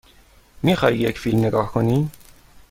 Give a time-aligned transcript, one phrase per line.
[0.63, 2.09] می خواهی یک فیلم نگاه کنی؟